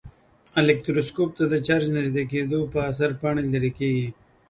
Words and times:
الکتروسکوپ 0.61 1.29
ته 1.37 1.43
د 1.51 1.53
چارج 1.67 1.85
نژدې 1.97 2.23
کېدو 2.31 2.59
په 2.73 2.79
اثر 2.89 3.09
پاڼې 3.19 3.43
لیري 3.53 3.71
کیږي. 3.79 4.07